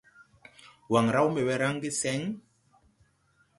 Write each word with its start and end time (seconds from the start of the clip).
Waŋ 0.91 1.05
raw 1.15 1.27
mbe 1.31 1.41
we 1.47 1.55
raŋge 1.61 1.91
seŋ? 2.01 2.21